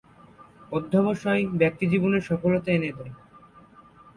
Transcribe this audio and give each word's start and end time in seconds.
অধ্যবসায় 0.71 1.43
ব্যক্তিজীবনে 1.53 2.19
সফলতা 2.21 2.69
এনে 2.71 2.91
দেয়। 2.97 3.13